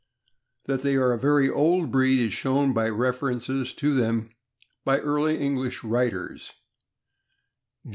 That 0.65 0.81
they 0.81 0.95
are 0.95 1.13
a 1.13 1.19
very 1.19 1.47
old 1.47 1.91
breed 1.91 2.17
is 2.19 2.33
shown 2.33 2.73
by 2.73 2.89
references 2.89 3.71
to 3.73 3.93
them 3.93 4.31
by 4.83 4.97
early 4.99 5.37
English 5.37 5.83
writers. 5.83 6.53